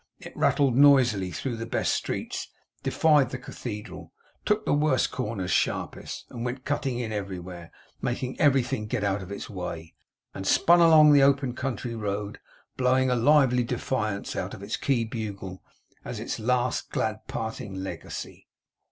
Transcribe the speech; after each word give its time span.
It 0.17 0.35
rattled 0.35 0.75
noisily 0.75 1.29
through 1.29 1.57
the 1.57 1.67
best 1.67 1.93
streets, 1.93 2.47
defied 2.81 3.29
the 3.29 3.37
Cathedral, 3.37 4.11
took 4.45 4.65
the 4.65 4.73
worst 4.73 5.11
corners 5.11 5.51
sharpest, 5.51 6.25
went 6.31 6.65
cutting 6.65 6.97
in 6.97 7.11
everywhere, 7.11 7.69
making 8.01 8.41
everything 8.41 8.87
get 8.87 9.03
out 9.03 9.21
of 9.21 9.31
its 9.31 9.47
way; 9.47 9.93
and 10.33 10.47
spun 10.47 10.79
along 10.79 11.11
the 11.13 11.21
open 11.21 11.53
country 11.53 11.93
road, 11.93 12.39
blowing 12.77 13.11
a 13.11 13.15
lively 13.15 13.63
defiance 13.63 14.35
out 14.35 14.55
of 14.55 14.63
its 14.63 14.75
key 14.75 15.05
bugle, 15.05 15.61
as 16.03 16.19
its 16.19 16.39
last 16.39 16.89
glad 16.89 17.27
parting 17.27 17.75
legacy. 17.75 18.47